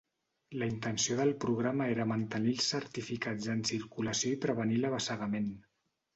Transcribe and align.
La 0.59 0.69
intenció 0.69 1.17
del 1.19 1.33
programa 1.43 1.87
era 1.97 2.07
mantenir 2.13 2.55
els 2.57 2.71
certificats 2.77 3.51
en 3.57 3.63
circulació 3.73 4.33
i 4.35 4.41
prevenir 4.49 4.81
l'abassegament. 4.83 5.55